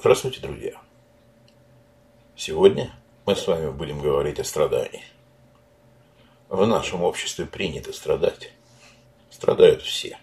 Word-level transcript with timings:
Здравствуйте, 0.00 0.38
друзья! 0.40 0.74
Сегодня 2.36 2.94
мы 3.26 3.34
с 3.34 3.44
вами 3.48 3.68
будем 3.72 4.00
говорить 4.00 4.38
о 4.38 4.44
страдании. 4.44 5.02
В 6.48 6.64
нашем 6.68 7.02
обществе 7.02 7.46
принято 7.46 7.92
страдать. 7.92 8.52
Страдают 9.28 9.82
все. 9.82 10.16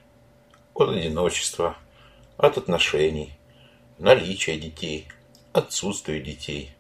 От 0.74 0.92
одиночества, 0.92 1.76
от 2.38 2.58
отношений, 2.58 3.34
наличия 3.98 4.58
детей, 4.58 5.10
отсутствия 5.52 6.22
детей. 6.22 6.72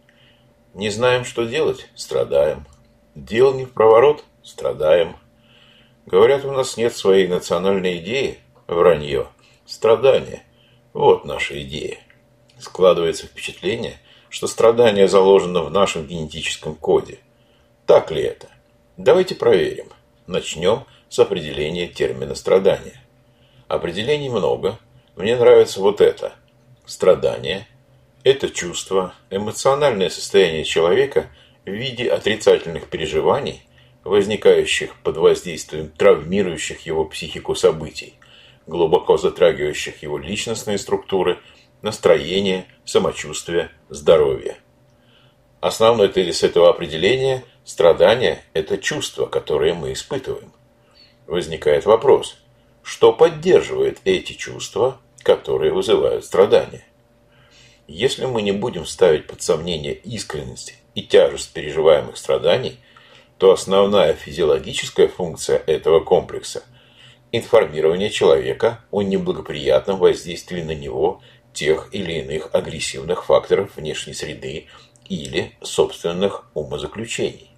Не 0.73 0.89
знаем, 0.89 1.25
что 1.25 1.43
делать– 1.43 1.89
страдаем. 1.95 2.65
Дел 3.13 3.53
не 3.53 3.65
в 3.65 3.73
проворот– 3.73 4.23
страдаем. 4.41 5.17
Говорят, 6.05 6.45
у 6.45 6.51
нас 6.53 6.77
нет 6.77 6.95
своей 6.95 7.27
национальной 7.27 7.97
идеи– 7.97 8.39
вранье. 8.67 9.27
Страдание– 9.65 10.43
вот 10.93 11.25
наша 11.25 11.61
идея. 11.61 12.04
Складывается 12.65 13.27
впечатление, 13.27 13.99
что 14.27 14.47
страдание 14.47 15.07
заложено 15.07 15.61
в 15.61 15.69
нашем 15.69 16.07
генетическом 16.07 16.73
коде. 16.73 17.19
Так 17.85 18.09
ли 18.09 18.23
это? 18.23 18.47
Давайте 18.97 19.35
проверим. 19.35 19.89
Начнем 20.25 20.85
с 21.07 21.19
определения 21.19 21.87
термина 21.87 22.33
страдания. 22.33 23.03
Определений 23.67 24.29
много. 24.29 24.79
Мне 25.15 25.37
нравится 25.37 25.79
вот 25.79 26.01
это. 26.01 26.33
Страдание– 26.87 27.67
это 28.23 28.49
чувство, 28.49 29.13
эмоциональное 29.29 30.09
состояние 30.09 30.63
человека 30.63 31.29
в 31.65 31.69
виде 31.69 32.09
отрицательных 32.09 32.87
переживаний, 32.87 33.61
возникающих 34.03 34.99
под 35.03 35.17
воздействием 35.17 35.91
травмирующих 35.91 36.81
его 36.87 37.05
психику 37.05 37.53
событий, 37.53 38.15
глубоко 38.65 39.17
затрагивающих 39.17 40.01
его 40.01 40.17
личностные 40.17 40.79
структуры– 40.79 41.37
настроение, 41.85 42.65
самочувствие, 42.83 43.69
здоровье. 43.89 44.57
Основной 45.61 46.07
тезис 46.07 46.41
этого 46.41 46.67
определения– 46.71 47.43
страдание– 47.63 48.41
это 48.53 48.79
чувства, 48.79 49.27
которые 49.27 49.75
мы 49.75 49.93
испытываем. 49.93 50.51
Возникает 51.27 51.85
вопрос, 51.85 52.37
что 52.81 53.13
поддерживает 53.13 53.99
эти 54.03 54.33
чувства, 54.33 54.99
которые 55.21 55.71
вызывают 55.73 56.25
страдания? 56.25 56.83
Если 57.87 58.25
мы 58.25 58.41
не 58.41 58.51
будем 58.51 58.87
ставить 58.87 59.27
под 59.27 59.43
сомнение 59.43 59.93
искренность 59.93 60.73
и 60.95 61.03
тяжесть 61.03 61.53
переживаемых 61.53 62.17
страданий, 62.17 62.79
то 63.37 63.51
основная 63.51 64.13
физиологическая 64.13 65.07
функция 65.07 65.61
этого 65.67 65.99
комплекса– 65.99 66.63
информирование 67.31 68.09
человека 68.09 68.79
о 68.89 69.03
неблагоприятном 69.03 69.99
воздействии 69.99 70.63
на 70.63 70.73
него– 70.73 71.21
тех 71.55 71.89
или 71.91 72.19
иных 72.19 72.49
агрессивных 72.53 73.25
факторов 73.25 73.75
внешней 73.75 74.13
среды 74.13 74.67
или 75.09 75.53
собственных 75.61 76.45
умозаключений. 76.53 77.49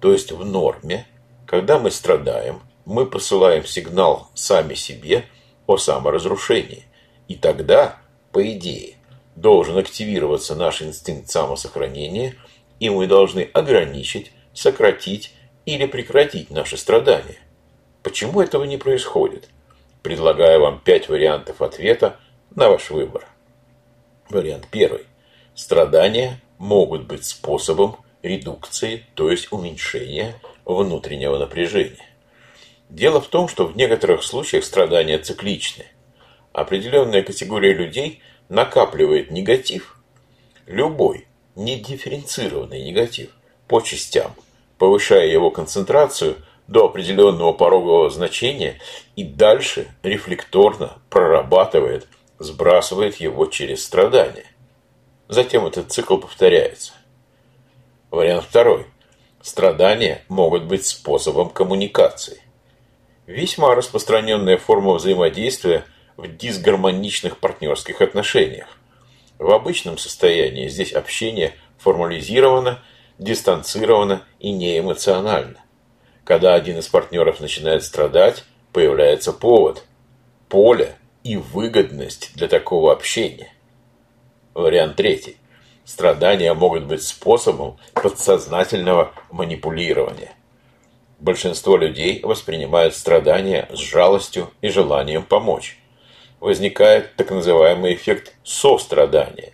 То 0.00 0.12
есть 0.12 0.30
в 0.30 0.44
норме, 0.44 1.06
когда 1.46 1.78
мы 1.80 1.90
страдаем, 1.90 2.62
мы 2.84 3.06
посылаем 3.06 3.64
сигнал 3.64 4.30
сами 4.34 4.74
себе 4.74 5.24
о 5.66 5.76
саморазрушении. 5.76 6.84
И 7.26 7.34
тогда, 7.34 7.98
по 8.32 8.40
идее, 8.52 8.94
должен 9.36 9.76
активироваться 9.76 10.54
наш 10.54 10.82
инстинкт 10.82 11.30
самосохранения, 11.30 12.36
и 12.80 12.90
мы 12.90 13.06
должны 13.06 13.48
ограничить, 13.52 14.32
сократить 14.54 15.34
или 15.66 15.86
прекратить 15.86 16.50
наши 16.50 16.76
страдания. 16.76 17.38
Почему 18.02 18.40
этого 18.40 18.64
не 18.64 18.78
происходит? 18.78 19.48
Предлагаю 20.02 20.60
вам 20.60 20.80
пять 20.80 21.08
вариантов 21.08 21.60
ответа 21.60 22.18
на 22.54 22.68
ваш 22.68 22.90
выбор. 22.90 23.26
Вариант 24.28 24.68
первый. 24.70 25.06
Страдания 25.54 26.40
могут 26.58 27.06
быть 27.06 27.24
способом 27.24 27.96
редукции, 28.22 29.04
то 29.14 29.30
есть 29.30 29.52
уменьшения 29.52 30.34
внутреннего 30.64 31.38
напряжения. 31.38 32.06
Дело 32.88 33.20
в 33.20 33.28
том, 33.28 33.48
что 33.48 33.66
в 33.66 33.76
некоторых 33.76 34.22
случаях 34.22 34.64
страдания 34.64 35.18
цикличны. 35.18 35.86
Определенная 36.52 37.22
категория 37.22 37.74
людей 37.74 38.22
накапливает 38.48 39.30
негатив, 39.30 39.98
любой 40.66 41.26
недифференцированный 41.54 42.82
негатив, 42.82 43.30
по 43.66 43.80
частям, 43.80 44.34
повышая 44.78 45.26
его 45.26 45.50
концентрацию 45.50 46.36
до 46.66 46.86
определенного 46.86 47.52
порогового 47.52 48.10
значения 48.10 48.78
и 49.16 49.24
дальше 49.24 49.88
рефлекторно 50.02 50.98
прорабатывает 51.10 52.08
сбрасывает 52.38 53.16
его 53.16 53.46
через 53.46 53.84
страдания. 53.84 54.46
Затем 55.28 55.66
этот 55.66 55.92
цикл 55.92 56.16
повторяется. 56.16 56.92
Вариант 58.10 58.44
второй. 58.44 58.86
Страдания 59.42 60.24
могут 60.28 60.64
быть 60.64 60.86
способом 60.86 61.50
коммуникации. 61.50 62.42
Весьма 63.26 63.74
распространенная 63.74 64.56
форма 64.56 64.94
взаимодействия 64.94 65.84
в 66.16 66.26
дисгармоничных 66.26 67.38
партнерских 67.38 68.00
отношениях. 68.00 68.66
В 69.38 69.50
обычном 69.50 69.98
состоянии 69.98 70.68
здесь 70.68 70.92
общение 70.92 71.54
формализировано, 71.78 72.82
дистанцировано 73.18 74.22
и 74.40 74.50
неэмоционально. 74.50 75.60
Когда 76.24 76.54
один 76.54 76.78
из 76.78 76.88
партнеров 76.88 77.40
начинает 77.40 77.84
страдать, 77.84 78.44
появляется 78.72 79.32
повод, 79.32 79.84
поле, 80.48 80.96
и 81.28 81.36
выгодность 81.36 82.30
для 82.36 82.48
такого 82.48 82.90
общения. 82.90 83.52
Вариант 84.54 84.96
третий. 84.96 85.36
Страдания 85.84 86.54
могут 86.54 86.86
быть 86.86 87.02
способом 87.02 87.76
подсознательного 87.92 89.12
манипулирования. 89.30 90.32
Большинство 91.18 91.76
людей 91.76 92.22
воспринимают 92.22 92.94
страдания 92.94 93.68
с 93.70 93.76
жалостью 93.78 94.50
и 94.62 94.70
желанием 94.70 95.22
помочь. 95.22 95.78
Возникает 96.40 97.14
так 97.16 97.30
называемый 97.30 97.92
эффект 97.92 98.32
сострадания, 98.42 99.52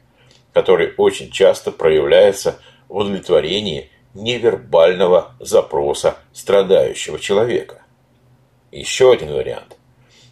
который 0.53 0.95
очень 0.97 1.33
часто 1.33 1.73
проявляется 1.73 2.61
в 2.89 2.99
удовлетворении 2.99 3.91
невербального 4.15 5.35
запроса 5.41 6.19
страдающего 6.33 7.19
человека. 7.19 7.83
Еще 8.71 9.11
один 9.11 9.33
вариант. 9.33 9.77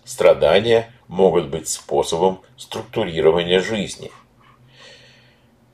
Страдания 0.04 0.92
могут 1.12 1.48
быть 1.48 1.68
способом 1.68 2.40
структурирования 2.56 3.60
жизни. 3.60 4.10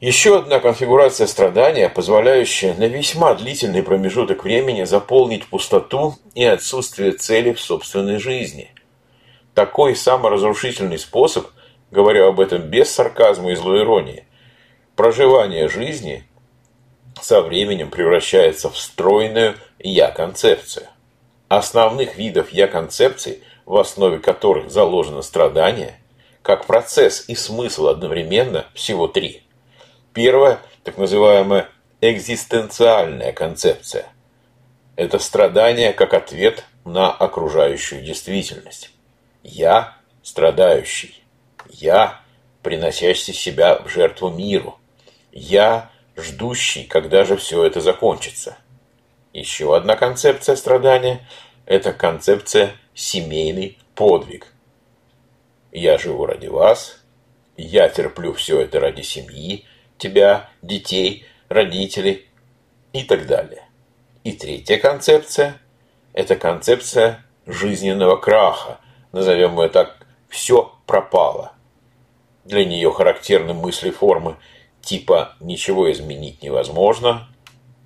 Еще 0.01 0.39
одна 0.39 0.59
конфигурация 0.59 1.29
страдания, 1.29 1.89
позволяющая 1.89 2.75
на 2.75 2.89
весьма 2.89 3.35
длительный 3.35 3.85
промежуток 3.85 4.43
времени 4.43 4.83
заполнить 4.83 5.47
пустоту 5.47 6.17
и 6.35 6.45
отсутствие 6.45 7.13
цели 7.13 7.53
в 7.53 7.61
собственной 7.61 8.19
жизни. 8.19 8.73
Такой 9.55 9.95
саморазрушительный 9.95 10.99
способ, 10.99 11.47
говорю 11.93 12.27
об 12.27 12.41
этом 12.41 12.63
без 12.63 12.91
сарказма 12.91 13.53
и 13.53 13.55
злой 13.55 13.83
иронии, 13.83 14.27
проживание 14.97 15.69
жизни 15.69 16.25
со 17.23 17.43
временем 17.43 17.91
превращается 17.91 18.71
в 18.71 18.77
стройную 18.77 19.55
«я-концепцию». 19.79 20.89
Основных 21.49 22.17
видов 22.17 22.51
«я-концепций» 22.51 23.43
в 23.69 23.77
основе 23.77 24.19
которых 24.19 24.71
заложено 24.71 25.21
страдание, 25.21 26.01
как 26.41 26.65
процесс 26.65 27.29
и 27.29 27.35
смысл 27.35 27.89
одновременно 27.89 28.65
всего 28.73 29.09
три. 29.09 29.43
Первое, 30.15 30.61
так 30.85 30.97
называемая 30.97 31.69
экзистенциальная 32.01 33.33
концепция. 33.33 34.07
Это 34.97 35.19
страдание 35.19 35.93
как 35.93 36.15
ответ 36.15 36.65
на 36.87 37.11
окружающую 37.13 38.03
действительность. 38.03 38.91
Я 39.43 39.99
страдающий. 40.23 41.23
Я, 41.69 42.23
приносящий 42.63 43.35
себя 43.35 43.77
в 43.77 43.91
жертву 43.91 44.31
миру. 44.31 44.79
Я, 45.31 45.91
ждущий, 46.17 46.85
когда 46.85 47.25
же 47.25 47.37
все 47.37 47.65
это 47.65 47.83
закончится. 47.83 48.57
Еще 49.35 49.77
одна 49.77 49.95
концепция 49.95 50.57
страдания– 50.57 51.29
это 51.67 51.93
концепция 51.93 52.73
семейный 52.99 53.79
подвиг. 53.95 54.53
Я 55.71 55.99
живу 55.99 56.27
ради 56.27 56.49
вас, 56.49 57.01
я 57.57 57.89
терплю 57.89 58.33
все 58.33 58.61
это 58.61 58.81
ради 58.81 59.03
семьи, 59.03 59.65
тебя, 59.99 60.51
детей, 60.63 61.25
родителей 61.49 62.27
и 62.93 63.05
так 63.05 63.27
далее. 63.27 63.63
И 64.25 64.33
третья 64.33 64.79
концепция– 64.79 65.61
это 66.13 66.35
концепция 66.35 67.25
жизненного 67.47 68.17
краха. 68.17 68.81
Назовем 69.13 69.61
ее 69.61 69.69
так 69.69 70.05
«все 70.29 70.75
пропало». 70.85 71.53
Для 72.45 72.65
нее 72.65 72.91
характерны 72.91 73.55
мысли 73.55 73.91
формы 73.91 74.39
типа 74.83 75.37
«ничего 75.39 75.91
изменить 75.93 76.43
невозможно», 76.43 77.29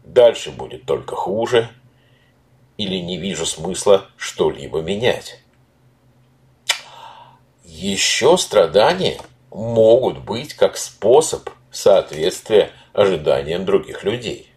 «дальше 0.04 0.50
будет 0.50 0.86
только 0.86 1.16
хуже», 1.16 1.68
или 2.82 2.96
не 2.96 3.16
вижу 3.16 3.46
смысла 3.46 4.06
что-либо 4.16 4.80
менять. 4.80 5.38
Еще 7.64 8.36
страдание 8.36 9.20
могут 9.50 10.18
быть 10.18 10.54
как 10.54 10.76
способ 10.76 11.48
соответствия 11.70 12.72
ожиданиям 12.92 13.64
других 13.64 14.02
людей. 14.02 14.50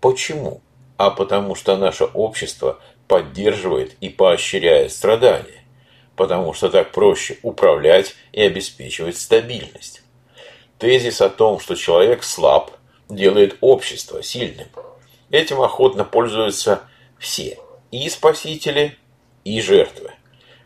Почему? 0.00 0.60
А 0.96 1.10
потому 1.10 1.54
что 1.54 1.76
наше 1.76 2.04
общество 2.04 2.80
поддерживает 3.06 3.96
и 4.00 4.08
поощряет 4.08 4.92
страдания, 4.92 5.64
потому 6.16 6.54
что 6.54 6.68
так 6.68 6.90
проще 6.90 7.38
управлять 7.42 8.16
и 8.32 8.42
обеспечивать 8.42 9.16
стабильность. 9.16 10.02
Тезис 10.78 11.20
о 11.20 11.30
том, 11.30 11.60
что 11.60 11.76
человек 11.76 12.24
слаб, 12.24 12.72
делает 13.08 13.56
общество 13.60 14.22
сильным. 14.22 14.66
Этим 15.30 15.60
охотно 15.60 16.04
пользуются 16.04 16.82
все, 17.18 17.58
и 17.90 18.08
спасители, 18.08 18.96
и 19.44 19.60
жертвы. 19.60 20.12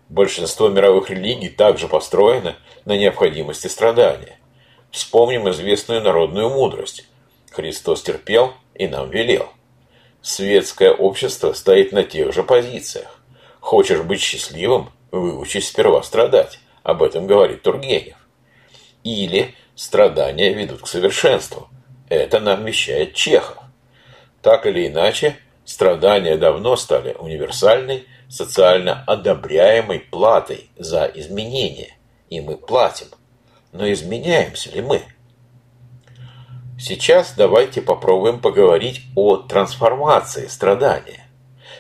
Большинство 0.09 0.69
мировых 0.69 1.11
религий 1.11 1.49
также 1.49 1.87
построено 1.87 2.57
на 2.85 2.97
необходимости 2.97 3.69
страдания. 3.69 4.39
Вспомним 4.91 5.49
известную 5.51 6.01
народную 6.01 6.51
мудрость. 6.51 7.07
Христос 7.53 8.03
терпел 8.03 8.55
и 8.75 8.89
нам 8.89 9.11
велел. 9.11 9.51
Светское 10.23 10.91
общество 10.91 11.53
стоит 11.53 11.93
на 11.93 12.03
тех 12.03 12.33
же 12.33 12.43
позициях. 12.43 13.21
Хочешь 13.61 14.01
быть 14.01 14.21
счастливым, 14.21 14.91
выучись 15.11 15.69
сперва 15.69 16.03
страдать. 16.03 16.59
Об 16.83 17.03
этом 17.03 17.27
говорит 17.27 17.63
Тургенев. 17.63 18.17
Или 19.05 19.55
страдания 19.77 20.53
ведут 20.53 20.83
к 20.83 20.89
совершенству. 20.89 21.69
Это 22.09 22.41
нам 22.41 22.65
вещает 22.65 23.15
Чехов. 23.15 23.59
Так 24.43 24.67
или 24.67 24.89
иначе, 24.89 25.37
страдания 25.71 26.37
давно 26.37 26.75
стали 26.75 27.15
универсальной, 27.19 28.07
социально 28.29 29.05
одобряемой 29.07 30.01
платой 30.01 30.69
за 30.77 31.05
изменения, 31.15 31.97
и 32.29 32.41
мы 32.41 32.57
платим. 32.57 33.07
Но 33.73 33.91
изменяемся 33.91 34.71
ли 34.73 34.83
мы? 34.83 35.03
Сейчас 36.77 37.35
давайте 37.37 37.83
попробуем 37.83 38.41
поговорить 38.41 39.03
о 39.15 39.37
трансформации 39.37 40.49
страдания. 40.49 41.25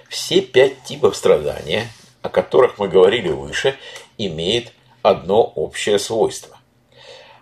Все 0.08 0.40
пять 0.40 0.84
типов 0.84 1.16
страдания, 1.16 1.88
о 2.22 2.28
которых 2.28 2.78
мы 2.78 2.86
говорили 2.86 3.28
выше, 3.28 3.74
имеют 4.18 4.72
одно 5.02 5.42
общее 5.42 5.98
свойство. 5.98 6.56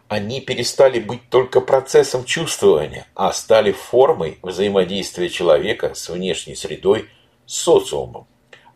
Они 0.08 0.40
перестали 0.40 1.00
быть 1.00 1.28
только 1.28 1.60
процессом 1.60 2.25
чувствования, 2.25 3.06
а 3.14 3.31
стали 3.32 3.72
формой 3.72 4.38
взаимодействия 4.43 5.28
человека 5.28 5.94
с 5.94 6.08
внешней 6.08 6.55
средой, 6.55 7.10
с 7.44 7.55
социумом. 7.55 8.26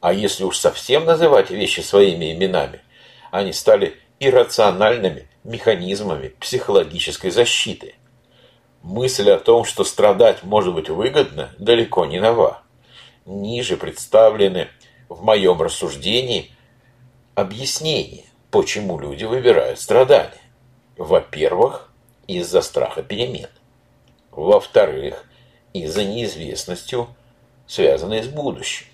А 0.03 0.13
если 0.13 0.45
уж 0.45 0.59
совсем 0.59 1.07
называть 1.07 1.51
вещи 1.51 1.81
своими 1.81 2.35
именами, 2.35 2.83
они 3.31 3.55
стали 3.55 3.97
иррациональными 4.21 5.27
механизмами 5.43 6.29
психологической 6.39 7.31
защиты. 7.31 7.95
Мысль 8.83 9.31
о 9.31 9.39
том, 9.39 9.65
что 9.65 9.85
страдать 9.85 10.43
может 10.43 10.75
быть 10.75 10.91
выгодно, 10.91 11.51
далеко 11.59 12.05
не 12.05 12.21
нова. 12.21 12.63
Ниже 13.25 13.79
представлены 13.79 14.69
в 15.09 15.23
моем 15.23 15.63
рассуждении 15.63 16.51
объяснения, 17.35 18.25
почему 18.51 18.99
люди 18.99 19.25
выбирают 19.25 19.81
страдания. 19.81 20.42
Во-первых, 20.97 21.91
из-за 22.27 22.61
страха 22.63 23.03
перемен. 23.03 23.49
Во-вторых, 24.31 25.25
из-за 25.73 26.05
неизвестностью, 26.05 27.09
связанной 27.67 28.23
с 28.23 28.29
будущим. 28.29 28.87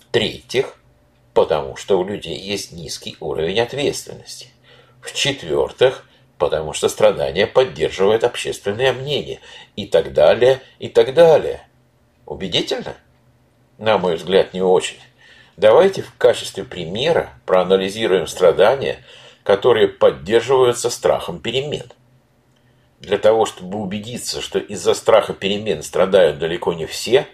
В-третьих, 0.00 0.76
потому 1.32 1.76
что 1.76 1.98
у 1.98 2.04
людей 2.04 2.38
есть 2.38 2.72
низкий 2.72 3.16
уровень 3.20 3.60
ответственности. 3.60 4.48
В-четвертых, 5.00 6.06
потому 6.38 6.72
что 6.72 6.88
страдания 6.88 7.46
поддерживает 7.46 8.24
общественное 8.24 8.92
мнение. 8.92 9.40
И 9.76 9.86
так 9.86 10.12
далее, 10.12 10.60
и 10.78 10.88
так 10.88 11.14
далее. 11.14 11.66
Убедительно? 12.26 12.96
На 13.78 13.98
мой 13.98 14.16
взгляд, 14.16 14.54
не 14.54 14.62
очень. 14.62 14.98
Давайте 15.56 16.02
в 16.02 16.14
качестве 16.16 16.64
примера 16.64 17.30
проанализируем 17.46 18.26
страдания, 18.26 18.98
которые 19.44 19.88
поддерживаются 19.88 20.90
страхом 20.90 21.38
перемен. 21.38 21.92
Для 22.98 23.18
того, 23.18 23.44
чтобы 23.44 23.78
убедиться, 23.78 24.40
что 24.40 24.58
из-за 24.58 24.94
страха 24.94 25.34
перемен 25.34 25.82
страдают 25.82 26.38
далеко 26.38 26.72
не 26.72 26.86
все, 26.86 27.28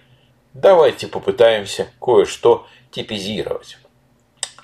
давайте 0.52 1.06
попытаемся 1.06 1.88
кое-что 2.00 2.66
типизировать. 2.90 3.78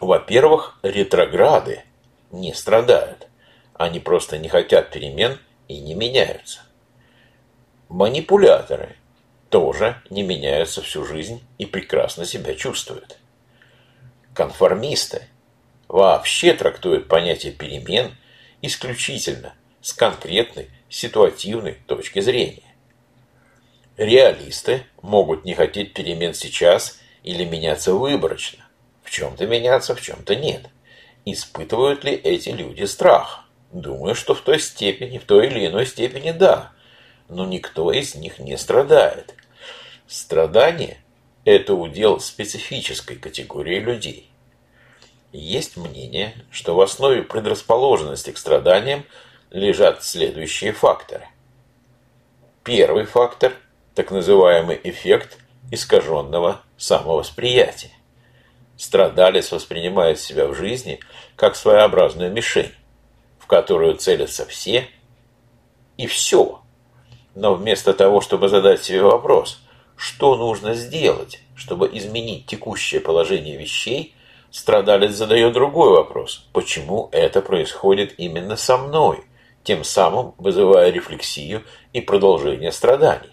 Во-первых, 0.00 0.78
ретрограды 0.82 1.84
не 2.32 2.52
страдают. 2.52 3.28
Они 3.74 4.00
просто 4.00 4.36
не 4.38 4.48
хотят 4.48 4.90
перемен 4.90 5.38
и 5.68 5.78
не 5.78 5.94
меняются. 5.94 6.60
Манипуляторы 7.88 8.96
тоже 9.48 10.02
не 10.10 10.24
меняются 10.24 10.82
всю 10.82 11.04
жизнь 11.04 11.46
и 11.58 11.66
прекрасно 11.66 12.24
себя 12.24 12.54
чувствуют. 12.54 13.18
Конформисты 14.34 15.28
вообще 15.88 16.52
трактуют 16.54 17.08
понятие 17.08 17.52
перемен 17.52 18.14
исключительно 18.62 19.54
с 19.80 19.92
конкретной 19.92 20.70
ситуативной 20.88 21.74
точки 21.86 22.20
зрения. 22.20 22.62
Реалисты 23.96 24.84
могут 25.00 25.44
не 25.44 25.54
хотеть 25.54 25.94
перемен 25.94 26.34
сейчас 26.34 27.00
или 27.22 27.44
меняться 27.44 27.94
выборочно. 27.94 28.64
В 29.02 29.10
чем-то 29.10 29.46
меняться, 29.46 29.94
в 29.94 30.02
чем-то 30.02 30.36
нет. 30.36 30.68
Испытывают 31.24 32.04
ли 32.04 32.12
эти 32.12 32.50
люди 32.50 32.84
страх? 32.84 33.44
Думаю, 33.72 34.14
что 34.14 34.34
в 34.34 34.42
той 34.42 34.60
степени, 34.60 35.18
в 35.18 35.24
той 35.24 35.46
или 35.46 35.66
иной 35.66 35.86
степени 35.86 36.32
да. 36.32 36.72
Но 37.28 37.46
никто 37.46 37.90
из 37.90 38.14
них 38.14 38.38
не 38.38 38.56
страдает. 38.58 39.34
Страдание– 40.06 40.98
это 41.44 41.74
удел 41.74 42.20
специфической 42.20 43.16
категории 43.16 43.80
людей. 43.80 44.30
Есть 45.38 45.76
мнение, 45.76 46.34
что 46.50 46.74
в 46.74 46.80
основе 46.80 47.22
предрасположенности 47.22 48.30
к 48.30 48.38
страданиям 48.38 49.04
лежат 49.50 50.02
следующие 50.02 50.72
факторы. 50.72 51.28
Первый 52.64 53.04
фактор– 53.04 53.52
так 53.94 54.10
называемый 54.10 54.80
эффект 54.82 55.38
искаженного 55.70 56.62
самовосприятия. 56.78 57.92
Страдалец 58.78 59.52
воспринимает 59.52 60.18
себя 60.18 60.46
в 60.46 60.54
жизни 60.54 61.00
как 61.36 61.54
своеобразную 61.54 62.32
мишень, 62.32 62.72
в 63.38 63.46
которую 63.46 63.96
целятся 63.96 64.46
все 64.46 64.88
и 65.98 66.06
все. 66.06 66.62
Но 67.34 67.54
вместо 67.54 67.92
того, 67.92 68.22
чтобы 68.22 68.48
задать 68.48 68.82
себе 68.82 69.02
вопрос, 69.02 69.60
что 69.96 70.34
нужно 70.36 70.72
сделать, 70.72 71.42
чтобы 71.54 71.90
изменить 71.92 72.46
текущее 72.46 73.02
положение 73.02 73.58
вещей, 73.58 74.14
страдалец 74.50 75.12
задает 75.12 75.52
другой 75.52 75.90
вопрос. 75.90 76.48
Почему 76.52 77.08
это 77.12 77.42
происходит 77.42 78.14
именно 78.18 78.56
со 78.56 78.76
мной? 78.76 79.24
Тем 79.64 79.84
самым 79.84 80.34
вызывая 80.38 80.90
рефлексию 80.90 81.64
и 81.92 82.00
продолжение 82.00 82.72
страданий. 82.72 83.32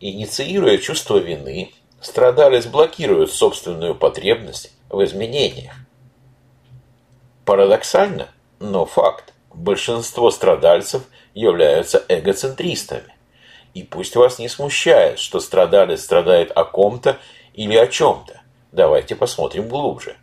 Инициируя 0.00 0.78
чувство 0.78 1.18
вины, 1.18 1.72
страдалец 2.00 2.66
блокирует 2.66 3.30
собственную 3.30 3.94
потребность 3.94 4.72
в 4.90 5.02
изменениях. 5.04 5.74
Парадоксально, 7.44 8.28
но 8.58 8.86
факт. 8.86 9.32
Большинство 9.52 10.30
страдальцев 10.30 11.04
являются 11.32 12.04
эгоцентристами. 12.08 13.14
И 13.72 13.82
пусть 13.82 14.16
вас 14.16 14.38
не 14.38 14.48
смущает, 14.48 15.18
что 15.18 15.40
страдалец 15.40 16.02
страдает 16.02 16.50
о 16.54 16.64
ком-то 16.64 17.18
или 17.52 17.76
о 17.76 17.86
чем-то. 17.86 18.40
Давайте 18.74 19.14
посмотрим 19.14 19.68
глубже. 19.68 20.16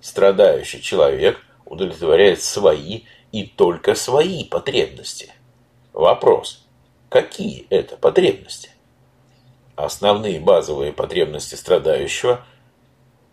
Страдающий 0.00 0.82
человек 0.82 1.38
удовлетворяет 1.64 2.42
свои 2.42 3.02
и 3.30 3.46
только 3.46 3.94
свои 3.94 4.42
потребности. 4.42 5.32
Вопрос. 5.92 6.66
Какие 7.08 7.68
это 7.70 7.96
потребности? 7.96 8.70
Основные 9.76 10.40
базовые 10.40 10.92
потребности 10.92 11.54
страдающего 11.54 12.44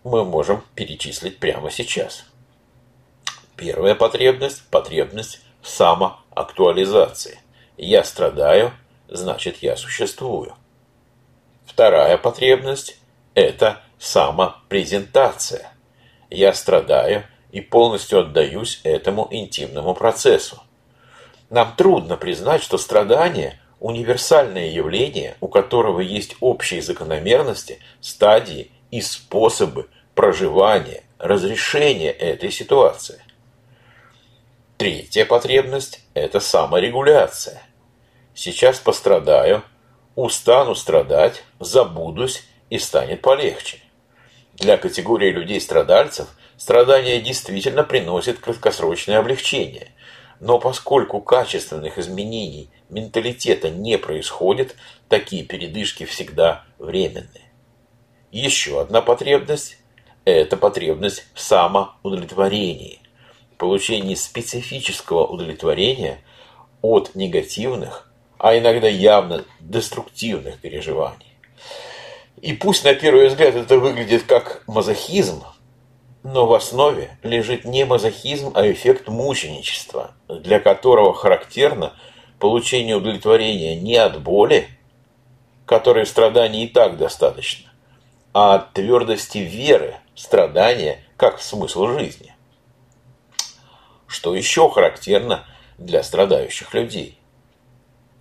мы 0.03 0.23
можем 0.25 0.63
перечислить 0.75 1.39
прямо 1.39 1.71
сейчас. 1.71 2.23
Первая 3.55 3.95
потребность– 3.95 4.61
потребность 4.69 5.41
в 5.63 5.69
самоактуализации. 5.69 7.39
Я 7.77 8.03
страдаю, 8.03 8.73
значит 9.07 9.63
я 9.63 9.75
существую. 9.75 10.53
Вторая 11.65 12.19
потребность– 12.19 12.99
это 13.33 13.81
самопрезентация. 14.01 15.71
Я 16.31 16.53
страдаю 16.53 17.23
и 17.51 17.61
полностью 17.61 18.21
отдаюсь 18.21 18.81
этому 18.83 19.27
интимному 19.29 19.93
процессу. 19.93 20.59
Нам 21.51 21.75
трудно 21.75 22.17
признать, 22.17 22.63
что 22.63 22.79
страдание– 22.79 23.59
универсальное 23.79 24.69
явление, 24.69 25.35
у 25.39 25.47
которого 25.47 25.99
есть 25.99 26.35
общие 26.39 26.81
закономерности, 26.81 27.79
стадии 27.99 28.71
и 28.89 29.01
способы 29.01 29.87
проживания, 30.15 31.03
разрешения 31.19 32.11
этой 32.11 32.51
ситуации. 32.51 33.21
Третья 34.77 35.25
потребность– 35.25 36.01
это 36.15 36.39
саморегуляция. 36.39 37.61
Сейчас 38.33 38.79
пострадаю, 38.79 39.63
устану 40.15 40.73
страдать, 40.73 41.43
забудусь 41.59 42.43
и 42.71 42.79
станет 42.79 43.21
полегче. 43.21 43.77
Для 44.55 44.77
категории 44.77 45.31
людей-страдальцев 45.31 46.27
страдания 46.57 47.19
действительно 47.21 47.83
приносят 47.83 48.39
краткосрочное 48.39 49.19
облегчение. 49.19 49.91
Но 50.39 50.59
поскольку 50.59 51.21
качественных 51.21 51.97
изменений 51.97 52.69
менталитета 52.89 53.69
не 53.69 53.97
происходит, 53.97 54.75
такие 55.07 55.43
передышки 55.43 56.05
всегда 56.05 56.65
временные. 56.79 57.51
Еще 58.31 58.81
одна 58.81 59.01
потребность– 59.01 59.77
это 60.25 60.57
потребность 60.57 61.25
в 61.33 61.39
самоудовлетворении, 61.39 62.99
получении 63.57 64.15
специфического 64.15 65.25
удовлетворения 65.25 66.19
от 66.81 67.13
негативных, 67.13 68.11
а 68.37 68.57
иногда 68.57 68.87
явно 68.87 69.45
деструктивных 69.59 70.59
переживаний. 70.59 71.37
И 72.41 72.53
пусть 72.53 72.83
на 72.83 72.95
первый 72.95 73.27
взгляд 73.27 73.55
это 73.55 73.77
выглядит 73.77 74.23
как 74.23 74.63
мазохизм, 74.65 75.43
но 76.23 76.47
в 76.47 76.53
основе 76.53 77.17
лежит 77.21 77.65
не 77.65 77.85
мазохизм, 77.85 78.51
а 78.55 78.69
эффект 78.71 79.07
мученичества, 79.07 80.15
для 80.27 80.59
которого 80.59 81.13
характерно 81.13 81.93
получение 82.39 82.95
удовлетворения 82.95 83.79
не 83.79 83.95
от 83.95 84.21
боли, 84.21 84.67
которой 85.67 86.07
страданий 86.07 86.65
и 86.65 86.67
так 86.67 86.97
достаточно, 86.97 87.71
а 88.33 88.55
от 88.55 88.73
твердости 88.73 89.37
веры 89.37 89.97
страдания 90.15 91.03
как 91.17 91.39
смысл 91.39 91.87
жизни. 91.87 92.33
Что 94.07 94.35
еще 94.35 94.69
характерно 94.69 95.45
для 95.77 96.01
страдающих 96.01 96.73
людей? 96.73 97.19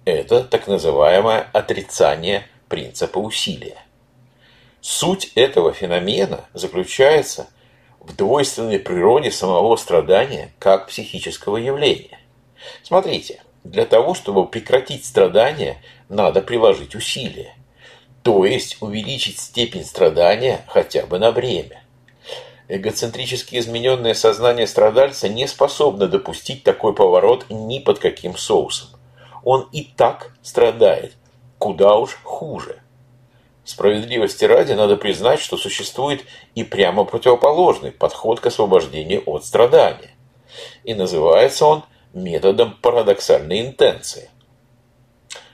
Это 0.05 0.45
так 0.45 0.67
называемое 0.67 1.49
отрицание 1.53 2.47
принципа 2.69 3.19
усилия. 3.19 3.79
Суть 4.80 5.32
этого 5.34 5.72
феномена 5.72 6.46
заключается 6.54 7.49
в 8.00 8.16
двойственной 8.16 8.78
природе 8.78 9.30
самого 9.30 9.76
страдания 9.76 10.52
как 10.58 10.88
психического 10.88 11.58
явления. 11.58 12.18
Смотрите, 12.82 13.42
для 13.62 13.84
того, 13.84 14.14
чтобы 14.14 14.46
прекратить 14.46 15.04
страдания, 15.04 15.82
надо 16.08 16.40
приложить 16.40 16.94
усилия, 16.94 17.54
то 18.22 18.46
есть 18.46 18.78
увеличить 18.80 19.38
степень 19.38 19.84
страдания 19.84 20.64
хотя 20.66 21.04
бы 21.04 21.18
на 21.18 21.30
время. 21.30 21.82
Эгоцентрически 22.68 23.58
измененное 23.58 24.14
сознание 24.14 24.66
страдальца 24.66 25.28
не 25.28 25.46
способно 25.46 26.06
допустить 26.06 26.62
такой 26.62 26.94
поворот 26.94 27.46
ни 27.50 27.80
под 27.80 27.99
каким 27.99 28.37
соусом. 28.37 28.88
Он 29.42 29.68
и 29.72 29.82
так 29.82 30.32
страдает, 30.42 31.14
куда 31.58 31.96
уж 31.96 32.16
хуже. 32.22 32.79
Справедливости 33.64 34.45
ради 34.45 34.73
надо 34.73 34.97
признать, 34.97 35.40
что 35.40 35.57
существует 35.57 36.25
и 36.55 36.64
прямо 36.64 37.05
противоположный 37.05 37.93
подход 37.93 38.40
к 38.40 38.47
освобождению 38.47 39.23
от 39.26 39.45
страдания. 39.45 40.17
И 40.83 40.95
называется 40.95 41.67
он 41.67 41.85
методом 42.12 42.76
парадоксальной 42.81 43.61
интенции. 43.61 44.31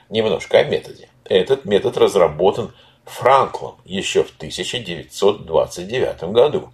Немножко 0.09 0.59
о 0.59 0.63
методе. 0.63 1.09
Этот 1.25 1.65
метод 1.65 1.97
разработан 1.97 2.73
Франклом 3.05 3.75
еще 3.85 4.23
в 4.23 4.31
1929 4.35 6.23
году, 6.31 6.71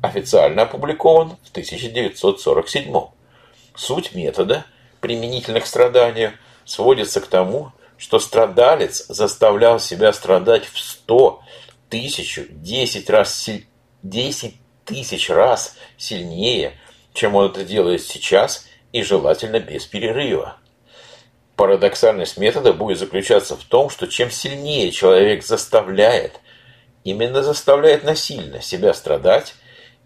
официально 0.00 0.62
опубликован 0.62 1.36
в 1.42 1.50
1947. 1.50 2.94
Суть 3.74 4.14
метода, 4.14 4.66
применительно 5.00 5.60
к 5.60 5.66
страданию, 5.66 6.32
сводится 6.64 7.20
к 7.20 7.26
тому, 7.26 7.72
что 8.02 8.18
страдалец 8.18 9.06
заставлял 9.06 9.78
себя 9.78 10.12
страдать 10.12 10.66
в 10.66 10.76
сто, 10.80 11.40
тысячу, 11.88 12.46
десять 12.50 13.08
раз, 13.08 13.48
десять 14.02 14.56
тысяч 14.84 15.30
раз 15.30 15.76
сильнее, 15.96 16.72
чем 17.14 17.36
он 17.36 17.52
это 17.52 17.64
делает 17.64 18.02
сейчас, 18.02 18.66
и 18.90 19.04
желательно 19.04 19.60
без 19.60 19.86
перерыва. 19.86 20.56
Парадоксальность 21.54 22.38
метода 22.38 22.72
будет 22.72 22.98
заключаться 22.98 23.56
в 23.56 23.62
том, 23.62 23.88
что 23.88 24.08
чем 24.08 24.32
сильнее 24.32 24.90
человек 24.90 25.44
заставляет, 25.44 26.40
именно 27.04 27.40
заставляет 27.40 28.02
насильно 28.02 28.60
себя 28.60 28.94
страдать, 28.94 29.54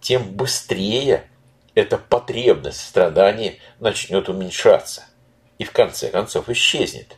тем 0.03 0.35
быстрее 0.35 1.31
эта 1.75 1.97
потребность 1.97 2.81
в 2.81 2.89
страдании 2.89 3.59
начнет 3.81 4.29
уменьшаться 4.29 5.05
и 5.57 5.65
в 5.65 5.73
конце 5.73 6.11
концов 6.11 6.51
исчезнет. 6.51 7.17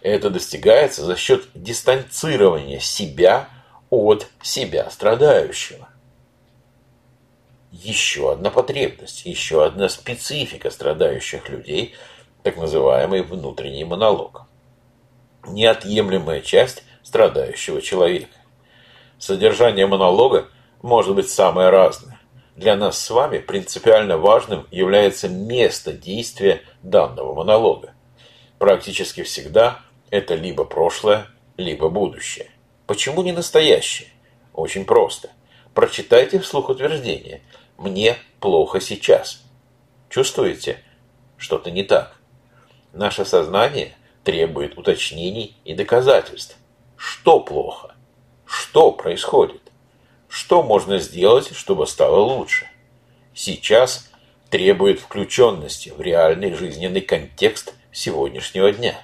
Это 0.00 0.30
достигается 0.30 1.04
за 1.04 1.16
счет 1.16 1.46
дистанцирования 1.54 2.78
себя 2.78 3.48
от 3.90 4.28
себя 4.42 4.90
страдающего. 4.90 5.88
Еще 7.72 8.32
одна 8.32 8.50
потребность, 8.50 9.26
еще 9.26 9.64
одна 9.64 9.88
специфика 9.88 10.70
страдающих 10.70 11.48
людей, 11.48 11.94
так 12.42 12.56
называемый 12.56 13.22
внутренний 13.22 13.84
монолог. 13.84 14.46
Неотъемлемая 15.46 16.40
часть 16.40 16.84
страдающего 17.02 17.82
человека. 17.82 18.36
Содержание 19.18 19.86
монолога 19.86 20.48
может 20.82 21.14
быть 21.14 21.28
самое 21.30 21.70
разное. 21.70 22.20
Для 22.54 22.76
нас 22.76 22.98
с 22.98 23.10
вами 23.10 23.38
принципиально 23.38 24.16
важным 24.16 24.66
является 24.70 25.28
место 25.28 25.92
действия 25.92 26.62
данного 26.82 27.34
монолога. 27.34 27.95
Практически 28.58 29.22
всегда 29.22 29.80
это 30.10 30.34
либо 30.34 30.64
прошлое, 30.64 31.26
либо 31.56 31.88
будущее. 31.88 32.50
Почему 32.86 33.22
не 33.22 33.32
настоящее? 33.32 34.08
Очень 34.52 34.84
просто. 34.84 35.30
Прочитайте 35.74 36.38
вслух 36.38 36.70
утверждение. 36.70 37.42
Мне 37.76 38.16
плохо 38.40 38.80
сейчас. 38.80 39.42
Чувствуете? 40.08 40.82
Что-то 41.36 41.70
не 41.70 41.82
так. 41.82 42.16
Наше 42.92 43.26
сознание 43.26 43.94
требует 44.24 44.78
уточнений 44.78 45.56
и 45.64 45.74
доказательств. 45.74 46.56
Что 46.96 47.40
плохо? 47.40 47.94
Что 48.46 48.90
происходит? 48.90 49.60
Что 50.28 50.62
можно 50.62 50.98
сделать, 50.98 51.54
чтобы 51.54 51.86
стало 51.86 52.20
лучше? 52.20 52.66
Сейчас 53.34 54.10
требует 54.48 55.00
включенности 55.00 55.90
в 55.90 56.00
реальный 56.00 56.54
жизненный 56.54 57.02
контекст 57.02 57.74
сегодняшнего 57.96 58.70
дня. 58.72 59.00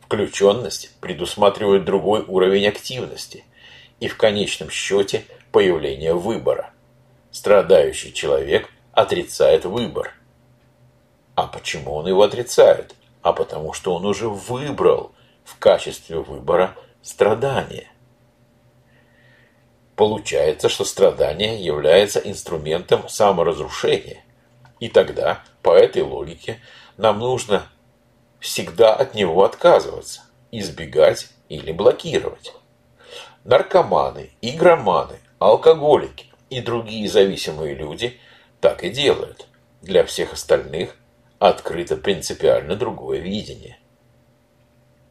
Включенность 0.00 0.90
предусматривает 1.00 1.84
другой 1.84 2.24
уровень 2.26 2.66
активности 2.66 3.44
и 4.00 4.08
в 4.08 4.16
конечном 4.16 4.68
счете 4.68 5.24
появление 5.52 6.14
выбора. 6.14 6.72
Страдающий 7.30 8.12
человек 8.12 8.68
отрицает 8.92 9.64
выбор. 9.64 10.12
А 11.36 11.46
почему 11.46 11.94
он 11.94 12.08
его 12.08 12.22
отрицает? 12.22 12.96
А 13.22 13.32
потому 13.32 13.72
что 13.72 13.94
он 13.94 14.04
уже 14.04 14.28
выбрал 14.28 15.12
в 15.44 15.56
качестве 15.58 16.18
выбора 16.18 16.74
страдание. 17.02 17.86
Получается, 19.94 20.68
что 20.68 20.84
страдание 20.84 21.64
является 21.64 22.18
инструментом 22.18 23.08
саморазрушения. 23.08 24.24
И 24.80 24.88
тогда, 24.88 25.44
по 25.62 25.76
этой 25.76 26.02
логике, 26.02 26.58
нам 26.96 27.20
нужно 27.20 27.68
всегда 28.40 28.94
от 28.94 29.14
него 29.14 29.44
отказываться, 29.44 30.22
избегать 30.50 31.28
или 31.48 31.70
блокировать. 31.70 32.52
Наркоманы, 33.44 34.30
игроманы, 34.40 35.20
алкоголики 35.38 36.26
и 36.48 36.60
другие 36.60 37.08
зависимые 37.08 37.74
люди 37.74 38.18
так 38.60 38.82
и 38.82 38.90
делают. 38.90 39.46
Для 39.82 40.04
всех 40.04 40.32
остальных 40.32 40.96
открыто 41.38 41.96
принципиально 41.96 42.76
другое 42.76 43.18
видение. 43.18 43.78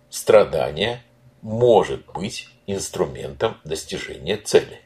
Страдание 0.09 1.03
может 1.41 2.05
быть 2.11 2.49
инструментом 2.67 3.57
достижения 3.63 4.37
цели. 4.37 4.81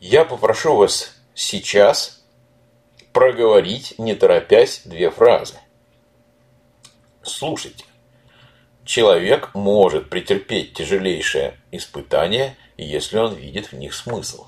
Я 0.00 0.24
попрошу 0.24 0.76
вас 0.76 1.14
сейчас 1.34 2.22
проговорить, 3.12 3.94
не 3.98 4.14
торопясь, 4.14 4.82
две 4.84 5.10
фразы– 5.10 5.54
Слушайте, 7.22 7.84
человек 8.84 9.54
может 9.54 10.10
претерпеть 10.10 10.74
тяжелейшее 10.74 11.56
испытание, 11.70 12.56
если 12.76 13.18
он 13.18 13.34
видит 13.34 13.70
в 13.70 13.74
них 13.74 13.94
смысл. 13.94 14.46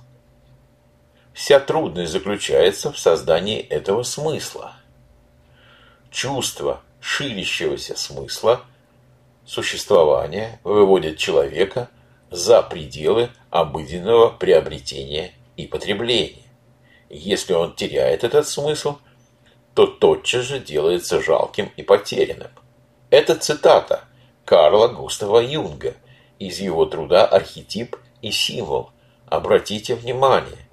Вся 1.33 1.61
трудность 1.61 2.13
заключается 2.13 2.93
в 2.93 2.99
создании 2.99 3.61
этого 3.61 4.03
смысла. 4.03 4.75
Чувство 6.11 6.83
ширящегося 7.01 7.97
смысла 7.97 8.63
существования 9.45 10.61
выводит 10.65 11.19
человека 11.19 11.91
за 12.31 12.63
пределы 12.63 13.31
обыденного 13.51 14.31
приобретения 14.31 15.33
и 15.57 15.67
потребления. 15.67 16.43
Если 17.09 17.53
он 17.53 17.75
теряет 17.75 18.25
этот 18.25 18.49
смысл, 18.49 18.99
то 19.75 19.87
тотчас 19.87 20.45
же 20.45 20.61
делается 20.61 21.21
жалким 21.21 21.71
и 21.77 21.83
потерянным. 21.83 22.51
Это 23.17 23.37
цитата 23.37 24.01
Карла 24.45 24.89
Густава 24.89 25.39
Юнга 25.39 25.95
из 26.41 26.59
его 26.59 26.85
труда 26.85 27.25
«Архетип 27.25 27.95
и 28.23 28.33
символ». 28.33 28.91
Обратите 29.27 29.95
внимание, 29.95 30.69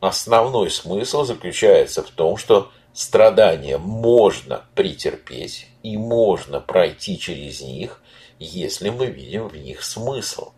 основной 0.00 0.72
смысл 0.72 1.22
заключается 1.22 2.02
в 2.02 2.10
том, 2.10 2.36
что 2.36 2.72
страдания 2.92 3.78
можно 3.78 4.64
претерпеть 4.74 5.68
и 5.84 5.96
можно 5.96 6.58
пройти 6.58 7.16
через 7.16 7.60
них, 7.60 8.02
если 8.40 8.90
мы 8.90 9.06
видим 9.06 9.46
в 9.46 9.56
них 9.56 9.84
смысл, 9.84 10.50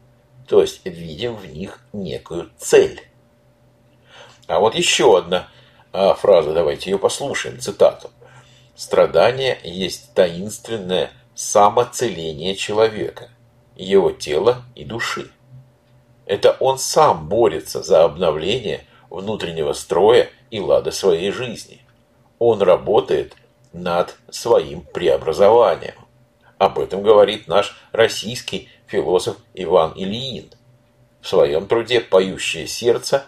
то 0.49 0.63
есть 0.63 0.81
видим 0.87 1.37
в 1.37 1.45
них 1.45 1.81
некую 1.93 2.51
цель. 2.57 3.03
А 4.47 4.59
вот 4.61 4.75
еще 4.75 5.19
одна 5.19 5.51
а, 5.93 6.15
фраза, 6.15 6.55
давайте 6.55 6.93
ее 6.93 6.99
послушаем, 6.99 7.61
цитату. 7.61 8.11
«Страдание 8.77 9.59
есть 9.65 10.13
таинственное 10.13 11.11
самоцеление 11.35 12.55
человека, 12.55 13.31
его 13.75 14.11
тела 14.11 14.63
и 14.75 14.85
души. 14.85 15.31
Это 16.27 16.57
он 16.61 16.79
сам 16.79 17.29
борется 17.29 17.83
за 17.83 18.05
обновление 18.05 18.85
внутреннего 19.11 19.73
строя 19.73 20.29
и 20.51 20.61
лада 20.61 20.91
своей 20.91 21.31
жизни. 21.31 21.81
Он 22.39 22.61
работает 22.61 23.35
над 23.73 24.17
своим 24.31 24.83
преобразованием. 24.83 25.95
Об 26.59 26.79
этом 26.79 27.03
говорит 27.03 27.49
наш 27.49 27.77
российский 27.93 28.69
философ 28.87 29.37
Иван 29.55 29.93
Ильин 29.97 30.51
в 31.21 31.29
своем 31.29 31.67
труде 31.67 32.01
«Поющее 32.01 32.67
сердце. 32.67 33.25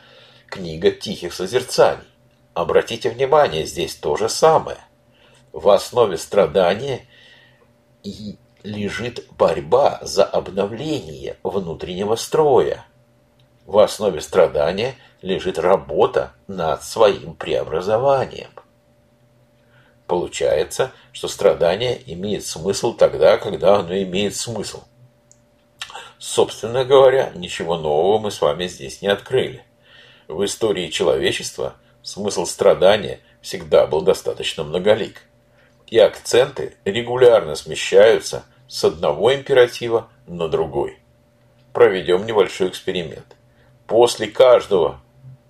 Книга 0.46 0.90
тихих 0.90 1.32
созерцаний». 1.32 2.04
Обратите 2.54 3.10
внимание, 3.10 3.66
здесь 3.66 3.94
то 3.94 4.16
же 4.16 4.28
самое. 4.28 4.78
В 5.52 5.68
основе 5.70 6.16
страдания 6.16 7.06
и 8.02 8.36
лежит 8.62 9.26
борьба 9.36 9.98
за 10.02 10.24
обновление 10.24 11.36
внутреннего 11.42 12.16
строя. 12.16 12.84
В 13.66 13.78
основе 13.78 14.20
страдания 14.20 14.94
лежит 15.22 15.58
работа 15.58 16.32
над 16.46 16.82
своим 16.82 17.34
преобразованием. 17.34 18.50
Получается, 20.06 20.92
что 21.12 21.28
страдание 21.28 22.00
имеет 22.06 22.46
смысл 22.46 22.94
тогда, 22.94 23.36
когда 23.36 23.76
оно 23.76 23.94
имеет 23.94 24.34
смысл. 24.34 24.84
Собственно 26.18 26.84
говоря, 26.84 27.30
ничего 27.34 27.76
нового 27.76 28.18
мы 28.18 28.30
с 28.30 28.40
вами 28.40 28.66
здесь 28.66 29.02
не 29.02 29.08
открыли. 29.08 29.64
В 30.26 30.44
истории 30.44 30.88
человечества 30.88 31.74
смысл 32.02 32.46
страдания 32.46 33.20
всегда 33.42 33.86
был 33.86 34.00
достаточно 34.00 34.64
многолик. 34.64 35.27
И 35.88 35.98
акценты 35.98 36.76
регулярно 36.84 37.54
смещаются 37.54 38.44
с 38.66 38.84
одного 38.84 39.34
императива 39.34 40.08
на 40.26 40.48
другой. 40.48 40.98
Проведем 41.72 42.26
небольшой 42.26 42.68
эксперимент. 42.68 43.36
После 43.86 44.26
каждого 44.26 45.00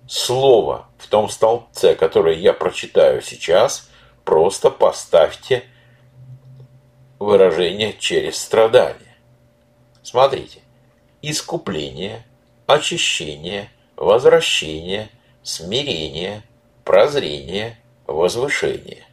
слова 0.07 0.87
в 0.97 1.07
том 1.07 1.29
столбце, 1.29 1.95
которое 1.95 2.35
я 2.35 2.53
прочитаю 2.53 3.21
сейчас– 3.21 3.85
Просто 4.29 4.69
поставьте 4.69 5.63
выражение 7.17 7.95
через 7.97 8.37
страдание. 8.37 9.15
Смотрите. 10.03 10.61
Искупление, 11.23 12.23
очищение, 12.67 13.71
возвращение, 13.95 15.09
смирение, 15.41 16.43
прозрение, 16.83 17.79
возвышение. 18.05 19.03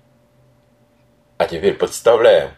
А 1.38 1.46
теперь 1.46 1.74
подставляем 1.74 2.50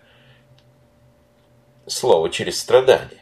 слово 1.87 2.31
через 2.31 2.61
страдание. 2.61 3.21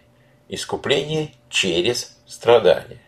Искупление 0.49 1.33
через 1.49 2.19
страдание. 2.27 3.01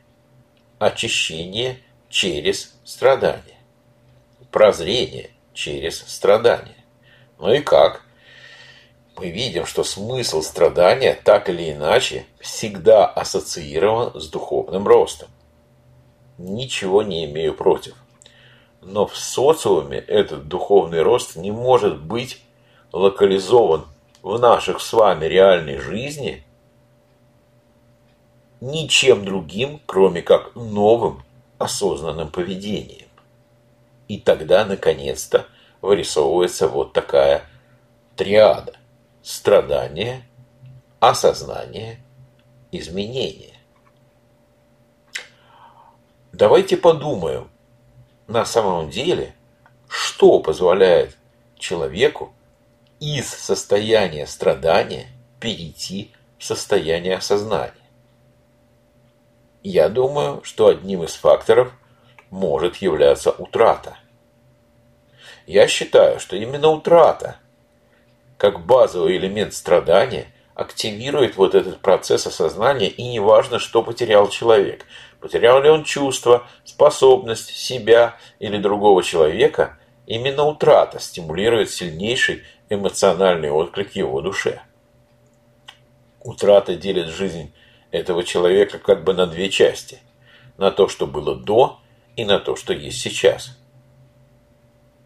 Очищение 0.79 1.79
через 2.09 2.75
страдание. 2.85 3.59
Прозрение 4.51 5.31
через 5.53 5.99
страдания. 5.99 6.85
Ну 7.39 7.53
и 7.53 7.61
как? 7.61 8.03
Мы 9.17 9.31
видим, 9.31 9.67
что 9.67 9.85
смысл 9.85 10.43
страдания 10.43 11.15
так 11.25 11.51
или 11.51 11.73
иначе 11.73 12.25
всегда 12.41 13.05
ассоциирован 13.07 14.19
с 14.19 14.29
духовным 14.29 14.87
ростом. 14.87 15.29
Ничего 16.39 17.03
не 17.03 17.25
имею 17.25 17.55
против. 17.55 17.95
Но 18.81 19.07
в 19.07 19.17
социуме 19.17 19.99
этот 19.99 20.49
духовный 20.49 21.03
рост 21.03 21.37
не 21.37 21.51
может 21.51 22.01
быть 22.01 22.43
локализован 22.93 23.87
в 24.23 24.39
наших 24.39 24.81
с 24.81 24.93
вами 24.93 25.27
реальной 25.27 25.79
жизни 25.79 26.45
ничем 28.61 29.25
другим, 29.25 29.81
кроме 29.87 30.23
как 30.23 30.55
новым 30.55 31.23
осознанным 31.59 32.31
поведением. 32.31 33.09
И 34.09 34.19
тогда, 34.19 34.65
наконец-то, 34.65 35.47
вырисовывается 35.81 36.69
вот 36.69 36.93
такая 36.93 37.45
триада. 38.17 38.75
Страдание, 39.23 40.23
осознание, 41.01 42.01
изменение. 42.73 43.55
Давайте 46.33 46.77
подумаем, 46.77 47.51
на 48.29 48.45
самом 48.45 48.91
деле, 48.91 49.35
что 49.89 50.39
позволяет 50.39 51.17
человеку 51.59 52.33
из 53.01 53.27
состояния 53.29 54.27
страдания 54.27 55.09
перейти 55.41 56.13
в 56.39 56.45
состояние 56.45 57.17
осознания. 57.17 57.73
Я 59.63 59.89
думаю, 59.89 60.43
что 60.45 60.69
одним 60.69 61.03
из 61.03 61.15
факторов 61.15 61.73
может 62.31 62.77
являться 62.77 63.33
утрата. 63.33 63.97
Я 65.47 65.67
считаю, 65.67 66.21
что 66.21 66.37
именно 66.37 66.69
утрата, 66.69 67.39
как 68.37 68.65
базовый 68.65 69.17
элемент 69.17 69.55
страдания, 69.55 70.27
активирует 70.55 71.37
вот 71.37 71.55
этот 71.55 71.81
процесс 71.81 72.27
осознания, 72.27 72.89
и 72.89 73.05
неважно, 73.05 73.59
что 73.59 73.83
потерял 73.83 74.29
человек. 74.29 74.85
Потерял 75.21 75.63
ли 75.63 75.69
он 75.69 75.85
чувство, 75.85 76.47
способность 76.65 77.51
себя 77.51 78.17
или 78.39 78.59
другого 78.59 79.03
человека, 79.03 79.79
именно 80.07 80.45
утрата 80.45 81.01
стимулирует 81.01 81.71
сильнейший 81.71 82.45
эмоциональный 82.69 83.51
отклик 83.51 83.97
его 83.97 84.21
душе. 84.21 84.63
Утрата 86.23 86.77
делит 86.77 87.09
жизнь 87.09 87.53
этого 87.91 88.23
человека 88.23 88.79
как 88.79 89.03
бы 89.03 89.15
на 89.15 89.27
две 89.27 89.51
части. 89.51 89.99
На 90.57 90.71
то, 90.71 90.89
что 90.89 91.07
было 91.07 91.35
до, 91.35 91.79
и 92.17 92.25
на 92.25 92.39
то, 92.39 92.57
что 92.57 92.73
есть 92.73 93.01
сейчас. 93.01 93.57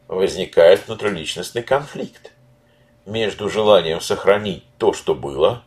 Возникает 0.09 0.87
внутриличностный 0.87 1.63
конфликт 1.63 2.33
между 3.07 3.49
желанием 3.49 4.01
сохранить 4.01 4.65
то, 4.79 4.93
что 4.93 5.15
было, 5.15 5.63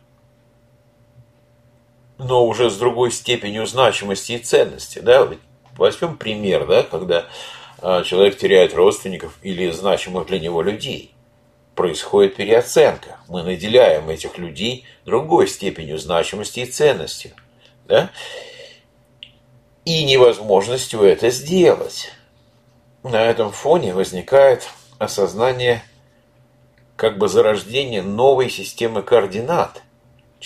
но 2.18 2.46
уже 2.46 2.70
с 2.70 2.76
другой 2.76 3.10
степенью 3.10 3.66
значимости 3.66 4.32
и 4.32 4.38
ценности. 4.38 4.98
Да? 4.98 5.28
Возьмем 5.76 6.16
пример, 6.16 6.66
да, 6.66 6.82
когда 6.82 7.26
а, 7.78 8.02
человек 8.02 8.38
теряет 8.38 8.74
родственников 8.74 9.38
или 9.42 9.70
значимых 9.70 10.26
для 10.26 10.38
него 10.38 10.62
людей. 10.62 11.12
Происходит 11.74 12.36
переоценка. 12.36 13.18
Мы 13.28 13.42
наделяем 13.42 14.08
этих 14.08 14.38
людей 14.38 14.84
другой 15.04 15.46
степенью 15.46 15.98
значимости 15.98 16.60
и 16.60 16.66
ценности. 16.66 17.34
Да? 17.86 18.10
и 19.86 20.04
невозможностью 20.04 21.00
это 21.02 21.30
сделать. 21.30 22.12
На 23.04 23.22
этом 23.22 23.52
фоне 23.52 23.94
возникает 23.94 24.68
осознание 24.98 25.82
как 26.96 27.18
бы 27.18 27.28
зарождения 27.28 28.02
новой 28.02 28.50
системы 28.50 29.02
координат. 29.02 29.82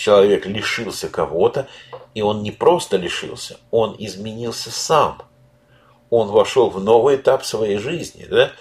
Человек 0.01 0.47
лишился 0.47 1.09
кого-то, 1.09 1.67
и 2.15 2.23
он 2.23 2.41
не 2.41 2.49
просто 2.49 2.97
лишился, 2.97 3.59
он 3.69 3.95
изменился 3.99 4.71
сам. 4.71 5.21
Он 6.09 6.29
вошел 6.29 6.71
в 6.71 6.83
новый 6.83 7.17
этап 7.17 7.45
своей 7.45 7.77
жизни, 7.77 8.25
да, 8.25 8.51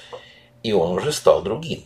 и 0.63 0.75
он 0.75 0.91
уже 0.99 1.13
стал 1.13 1.41
другим. 1.41 1.83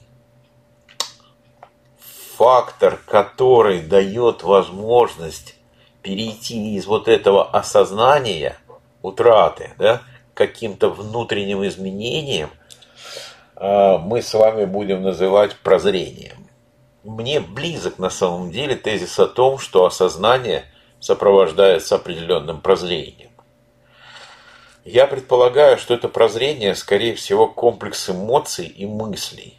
Фактор, 2.36 2.98
который 3.06 3.80
дает 3.80 4.42
возможность 4.42 5.54
перейти 6.02 6.74
из 6.74 6.86
вот 6.86 7.06
этого 7.06 7.48
осознания– 7.48 8.58
утраты, 9.02 9.74
да, 9.78 10.02
каким-то 10.34 10.88
внутренним 10.90 11.64
изменением, 11.64 12.50
а, 13.54 13.98
мы 13.98 14.20
с 14.20 14.34
вами 14.34 14.64
будем 14.64 15.04
называть 15.04 15.54
прозрением. 15.54 16.43
Мне 17.04 17.38
близок 17.38 17.98
на 17.98 18.08
самом 18.08 18.50
деле 18.50 18.76
тезис 18.76 19.18
о 19.18 19.26
том, 19.26 19.58
что 19.58 19.84
осознание 19.84 20.64
сопровождается 21.00 21.96
определенным 21.96 22.62
прозрением. 22.62 23.30
Я 24.86 25.06
предполагаю, 25.06 25.76
что 25.76 25.92
это 25.92 26.08
прозрение, 26.08 26.74
скорее 26.74 27.14
всего, 27.14 27.46
комплекс 27.46 28.08
эмоций 28.08 28.66
и 28.66 28.86
мыслей. 28.86 29.58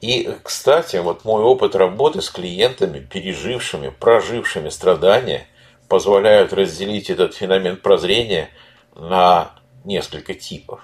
И, 0.00 0.32
кстати, 0.44 0.96
вот 0.96 1.24
мой 1.24 1.42
опыт 1.42 1.74
работы 1.74 2.22
с 2.22 2.30
клиентами, 2.30 3.00
пережившими, 3.00 3.88
прожившими 3.88 4.68
страдания, 4.68 5.48
позволяют 5.88 6.52
разделить 6.52 7.10
этот 7.10 7.34
феномен 7.34 7.78
прозрения 7.78 8.50
на 8.94 9.50
несколько 9.84 10.34
типов. 10.34 10.80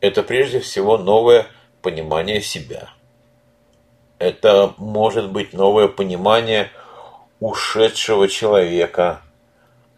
Это 0.00 0.24
прежде 0.24 0.58
всего 0.58 0.98
новое 0.98 1.46
понимание 1.82 2.40
себя. 2.40 2.90
Это 4.18 4.72
может 4.76 5.30
быть 5.30 5.52
новое 5.52 5.88
понимание 5.88 6.70
ушедшего 7.40 8.28
человека, 8.28 9.20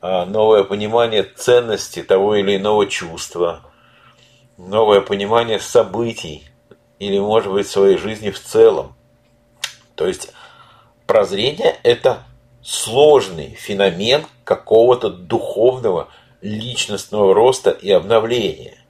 а, 0.00 0.24
новое 0.24 0.64
понимание 0.64 1.22
ценности 1.22 2.02
того 2.02 2.36
или 2.36 2.56
иного 2.56 2.86
чувства, 2.86 3.60
новое 4.56 5.02
понимание 5.02 5.60
событий 5.60 6.44
или, 6.98 7.18
может 7.18 7.52
быть, 7.52 7.68
своей 7.68 7.98
жизни 7.98 8.30
в 8.30 8.40
целом. 8.40 8.94
То 9.94 10.06
есть 10.06 10.32
прозрение– 11.06 11.76
это 11.82 12.22
сложный 12.62 13.50
феномен 13.50 14.26
какого-то 14.44 15.10
духовного 15.10 16.08
личностного 16.40 17.34
роста 17.34 17.70
и 17.70 17.90
обновления. 17.90 18.83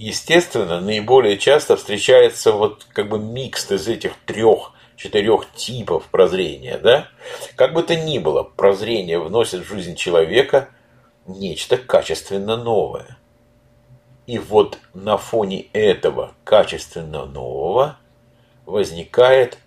Естественно, 0.00 0.80
наиболее 0.80 1.36
часто 1.36 1.76
встречается 1.76 2.52
вот 2.52 2.86
как 2.94 3.10
бы 3.10 3.18
микс 3.18 3.70
из 3.70 3.86
этих 3.86 4.14
трех 4.24 4.72
четырех 4.96 5.52
типов 5.54 6.06
прозрения, 6.06 6.78
да? 6.78 7.08
Как 7.54 7.74
бы 7.74 7.82
то 7.82 7.94
ни 7.94 8.18
было, 8.18 8.42
прозрение 8.42 9.18
вносит 9.18 9.60
в 9.60 9.68
жизнь 9.68 9.96
человека 9.96 10.70
нечто 11.26 11.76
качественно 11.76 12.56
новое. 12.56 13.18
И 14.26 14.38
вот 14.38 14.78
на 14.94 15.18
фоне 15.18 15.66
этого 15.74 16.32
качественно 16.44 17.26
нового 17.26 17.98
возникает 18.64 19.58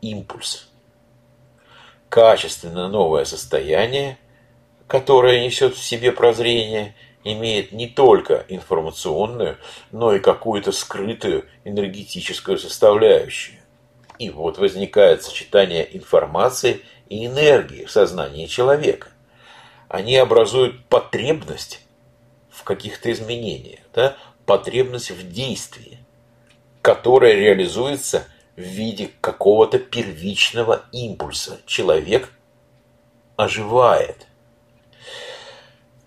импульс. 0.00 0.68
Качественно 2.08 2.86
новое 2.86 3.24
состояние, 3.24 4.16
которое 4.86 5.44
несет 5.44 5.74
в 5.74 5.82
себе 5.82 6.12
прозрение, 6.12 6.94
имеет 7.32 7.72
не 7.72 7.88
только 7.88 8.44
информационную, 8.48 9.58
но 9.90 10.14
и 10.14 10.20
какую-то 10.20 10.72
скрытую 10.72 11.46
энергетическую 11.64 12.58
составляющую. 12.58 13.58
И 14.18 14.30
вот 14.30 14.58
возникает 14.58 15.22
сочетание 15.22 15.96
информации 15.96 16.82
и 17.08 17.26
энергии 17.26 17.84
в 17.84 17.90
сознании 17.90 18.46
человека. 18.46 19.08
Они 19.88 20.16
образуют 20.16 20.84
потребность 20.86 21.82
в 22.50 22.62
каких-то 22.64 23.10
изменениях, 23.12 23.80
да? 23.92 24.16
потребность 24.46 25.10
в 25.10 25.30
действии, 25.30 25.98
которая 26.80 27.34
реализуется 27.34 28.24
в 28.56 28.60
виде 28.60 29.10
какого-то 29.20 29.78
первичного 29.78 30.84
импульса. 30.92 31.60
Человек 31.66 32.30
оживает. 33.36 34.26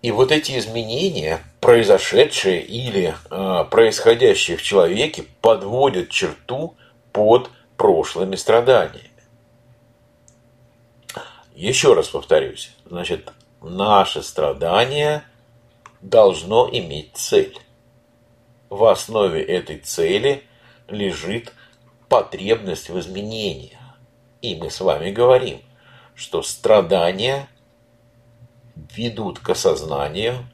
И 0.02 0.12
вот 0.12 0.32
эти 0.32 0.58
изменения, 0.58 1.42
произошедшие 1.60 2.62
или 2.62 3.14
э, 3.30 3.64
происходящие 3.70 4.56
в 4.56 4.62
человеке, 4.62 5.24
подводят 5.42 6.08
черту 6.08 6.74
под 7.12 7.50
прошлыми 7.76 8.36
страданиями. 8.36 9.10
Еще 11.54 11.92
раз 11.92 12.08
повторюсь, 12.08 12.70
значит, 12.86 13.30
наше 13.60 14.22
страдание 14.22 15.24
должно 16.00 16.68
иметь 16.72 17.10
цель. 17.14 17.58
В 18.70 18.84
основе 18.84 19.42
этой 19.42 19.78
цели 19.78 20.44
лежит 20.88 21.52
потребность 22.08 22.88
в 22.88 22.98
изменениях. 22.98 23.78
И 24.40 24.54
мы 24.54 24.70
с 24.70 24.80
вами 24.80 25.10
говорим, 25.10 25.60
что 26.14 26.42
страдания 26.42 27.48
ведут 28.94 29.38
к 29.38 29.50
осознанию, 29.50 30.46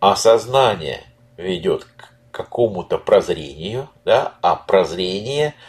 а 0.00 0.16
сознание 0.16 1.02
ведет 1.36 1.84
к 1.84 2.12
какому-то 2.30 2.98
прозрению, 2.98 3.88
да, 4.04 4.34
а 4.42 4.56
прозрение– 4.56 5.54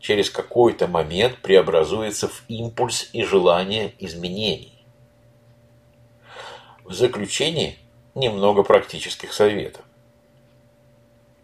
через 0.00 0.30
какой-то 0.30 0.86
момент 0.86 1.38
преобразуется 1.38 2.28
в 2.28 2.44
импульс 2.48 3.10
и 3.12 3.24
желание 3.24 3.94
изменений. 3.98 4.74
В 6.84 6.92
заключение 6.92 7.76
немного 8.14 8.62
практических 8.62 9.32
советов. 9.32 9.84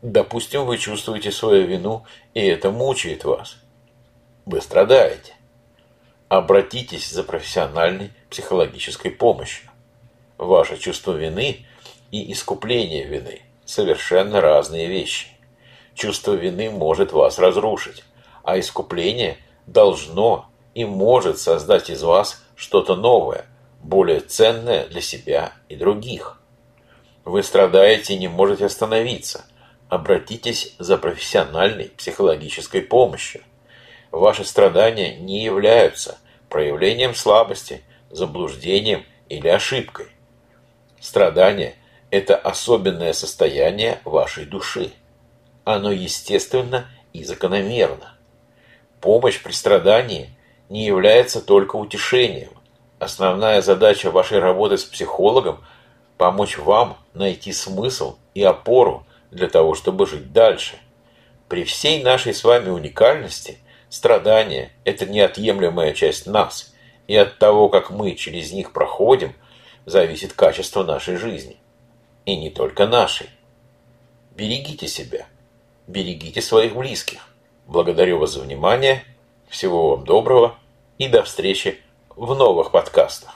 Допустим, 0.03 0.65
вы 0.67 0.79
чувствуете 0.79 1.33
свою 1.33 1.67
вину, 1.67 2.05
и 2.35 2.41
это 2.41 2.71
мучает 2.71 3.25
вас. 3.25 3.57
Вы 4.45 4.61
страдаете. 4.61 5.35
Обратитесь 6.29 7.11
за 7.11 7.23
профессиональной 7.23 8.13
психологической 8.31 9.11
помощью. 9.11 9.71
Ваше 10.39 10.79
чувство 10.79 11.13
вины 11.13 11.67
и 12.11 12.33
искупление 12.33 13.05
вины– 13.05 13.43
совершенно 13.65 14.41
разные 14.41 14.89
вещи. 14.89 15.29
Чувство 15.95 16.33
вины 16.33 16.71
может 16.71 17.13
вас 17.13 17.39
разрушить 17.39 18.05
а 18.45 18.61
искупление 18.61 19.39
должно 19.67 20.47
и 20.75 20.85
может 20.85 21.39
создать 21.39 21.91
из 21.91 22.03
вас 22.03 22.45
что-то 22.55 22.95
новое, 22.95 23.47
более 23.83 24.21
ценное 24.21 24.87
для 24.87 25.01
себя 25.01 25.53
и 25.69 25.77
других. 25.77 26.39
Вы 27.25 27.43
страдаете 27.43 28.15
и 28.15 28.19
не 28.19 28.29
можете 28.29 28.67
остановиться. 28.67 29.47
Обратитесь 29.89 30.75
за 30.79 30.99
профессиональной 30.99 31.87
психологической 31.97 32.83
помощью. 32.83 33.43
Ваши 34.11 34.45
страдания 34.45 35.17
не 35.17 35.43
являются 35.43 36.19
проявлением 36.49 37.15
слабости, 37.15 37.83
заблуждением 38.11 39.05
или 39.29 39.49
ошибкой. 39.49 40.09
Страдание– 41.05 41.75
это 42.11 42.35
особенное 42.35 43.13
состояние 43.13 44.01
вашей 44.07 44.47
души. 44.47 44.91
Оно 45.65 45.93
естественно 45.93 46.87
и 47.13 47.25
закономерно. 47.25 48.15
Помощь 49.03 49.43
при 49.43 49.53
страдании 49.53 50.31
не 50.71 50.87
является 50.87 51.43
только 51.43 51.77
утешением. 51.77 52.53
Основная 53.01 53.61
задача 53.61 54.11
вашей 54.11 54.39
работы 54.39 54.79
с 54.79 54.85
психологом– 54.85 55.63
помочь 56.17 56.57
вам 56.57 56.97
найти 57.13 57.53
смысл 57.53 58.17
и 58.33 58.43
опору 58.43 59.07
для 59.31 59.49
того, 59.49 59.75
чтобы 59.75 60.07
жить 60.07 60.33
дальше. 60.33 60.77
При 61.51 61.65
всей 61.65 62.03
нашей 62.03 62.33
с 62.33 62.45
вами 62.45 62.71
уникальности 62.71 63.59
страдания– 63.91 64.73
это 64.85 65.05
неотъемлемая 65.05 65.93
часть 65.93 66.27
нас, 66.27 66.73
и 67.09 67.15
от 67.15 67.39
того, 67.39 67.69
как 67.69 67.91
мы 67.91 68.13
через 68.13 68.53
них 68.53 68.73
проходим, 68.73 69.35
зависит 69.87 70.33
качество 70.33 70.83
нашей 70.83 71.17
жизни. 71.17 71.57
И 72.25 72.37
не 72.37 72.51
только 72.51 72.87
нашей. 72.87 73.29
Берегите 74.35 74.89
себя, 74.89 75.27
берегите 75.87 76.41
своих 76.41 76.75
близких. 76.75 77.29
Благодарю 77.67 78.19
вас 78.19 78.33
за 78.33 78.41
внимание. 78.41 79.05
Всего 79.49 79.97
вам 79.97 80.05
доброго 80.05 80.59
и 80.99 81.09
до 81.09 81.23
встречи 81.23 81.81
в 82.17 82.35
новых 82.35 82.71
подкастах. 82.71 83.35